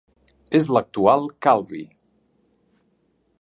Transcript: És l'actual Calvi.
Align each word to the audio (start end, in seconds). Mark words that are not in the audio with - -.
És 0.59 0.69
l'actual 0.75 1.27
Calvi. 1.47 1.83